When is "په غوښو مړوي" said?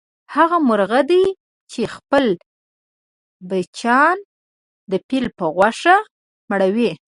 5.37-6.91